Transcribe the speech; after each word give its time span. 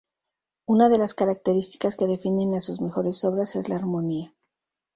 Una 0.65 0.89
de 0.89 0.97
las 0.97 1.13
características 1.13 1.95
que 1.95 2.07
definen 2.07 2.55
a 2.55 2.59
sus 2.59 2.81
mejores 2.81 3.23
obras 3.23 3.55
es 3.55 3.69
la 3.69 3.75
armonía. 3.75 4.33